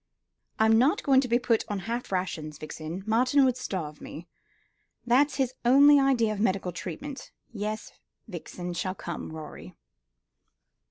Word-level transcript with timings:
"I'm 0.57 0.79
not 0.79 1.03
going 1.03 1.21
to 1.21 1.27
be 1.27 1.37
put 1.37 1.61
upon 1.61 1.81
half 1.81 2.11
rations, 2.11 2.57
Vixen. 2.57 3.03
Martin 3.05 3.45
would 3.45 3.55
starve 3.55 4.01
me. 4.01 4.27
That's 5.05 5.35
his 5.35 5.53
only 5.63 5.99
idea 5.99 6.33
of 6.33 6.39
medical 6.39 6.71
treatment. 6.71 7.29
Yes, 7.53 7.91
Vixen 8.27 8.73
shall 8.73 8.95
come, 8.95 9.31
Rorie." 9.31 9.75